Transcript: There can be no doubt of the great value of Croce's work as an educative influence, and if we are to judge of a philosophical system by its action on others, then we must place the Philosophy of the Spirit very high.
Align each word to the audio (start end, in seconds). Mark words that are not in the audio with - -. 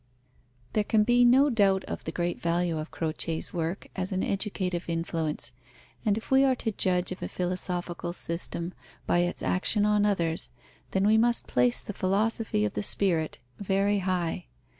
There 0.73 0.83
can 0.83 1.03
be 1.03 1.23
no 1.23 1.51
doubt 1.51 1.83
of 1.83 2.05
the 2.05 2.11
great 2.11 2.41
value 2.41 2.79
of 2.79 2.89
Croce's 2.89 3.53
work 3.53 3.87
as 3.95 4.11
an 4.11 4.23
educative 4.23 4.85
influence, 4.89 5.51
and 6.03 6.17
if 6.17 6.31
we 6.31 6.43
are 6.43 6.55
to 6.55 6.71
judge 6.71 7.11
of 7.11 7.21
a 7.21 7.29
philosophical 7.29 8.11
system 8.11 8.73
by 9.05 9.19
its 9.19 9.43
action 9.43 9.85
on 9.85 10.03
others, 10.07 10.49
then 10.89 11.05
we 11.05 11.19
must 11.19 11.45
place 11.45 11.81
the 11.81 11.93
Philosophy 11.93 12.65
of 12.65 12.73
the 12.73 12.81
Spirit 12.81 13.37
very 13.59 13.99
high. 13.99 14.47